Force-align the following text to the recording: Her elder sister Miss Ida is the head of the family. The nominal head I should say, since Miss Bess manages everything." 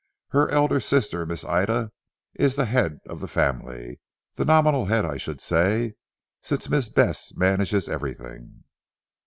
Her 0.29 0.49
elder 0.49 0.79
sister 0.79 1.27
Miss 1.27 1.45
Ida 1.45 1.91
is 2.33 2.55
the 2.55 2.65
head 2.65 3.01
of 3.07 3.19
the 3.19 3.27
family. 3.27 3.99
The 4.33 4.45
nominal 4.45 4.85
head 4.85 5.05
I 5.05 5.17
should 5.17 5.39
say, 5.39 5.93
since 6.41 6.67
Miss 6.71 6.89
Bess 6.89 7.31
manages 7.35 7.87
everything." 7.87 8.63